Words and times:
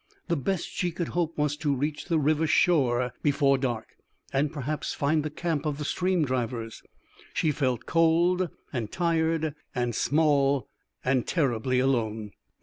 The 0.29 0.35
best 0.35 0.67
she 0.67 0.89
could 0.89 1.09
hope 1.09 1.37
was 1.37 1.55
to 1.57 1.75
reach 1.75 2.05
the 2.05 2.17
river 2.17 2.47
shore 2.47 3.13
before 3.21 3.59
dark, 3.59 3.97
and 4.33 4.51
perhaps 4.51 4.95
find 4.95 5.21
the 5.21 5.29
camp 5.29 5.63
of 5.63 5.77
the 5.77 5.85
stream 5.85 6.25
drivers. 6.25 6.81
She 7.35 7.51
felt 7.51 7.85
cold, 7.85 8.49
and 8.73 8.91
tired, 8.91 9.53
and 9.75 9.93
small, 9.93 10.67
and 11.05 11.27
terribly 11.27 11.77
alone. 11.79 12.31